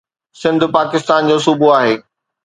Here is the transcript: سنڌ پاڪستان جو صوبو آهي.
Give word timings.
سنڌ 0.43 0.59
پاڪستان 0.77 1.21
جو 1.29 1.37
صوبو 1.45 1.67
آهي. 1.77 1.93